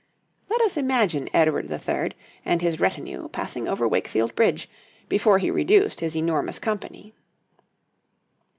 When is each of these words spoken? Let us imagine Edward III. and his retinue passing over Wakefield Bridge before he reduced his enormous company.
Let 0.49 0.61
us 0.61 0.77
imagine 0.77 1.29
Edward 1.31 1.69
III. 1.69 2.13
and 2.43 2.59
his 2.63 2.79
retinue 2.79 3.27
passing 3.27 3.67
over 3.67 3.87
Wakefield 3.87 4.33
Bridge 4.33 4.67
before 5.07 5.37
he 5.37 5.51
reduced 5.51 5.99
his 5.99 6.15
enormous 6.15 6.57
company. 6.57 7.13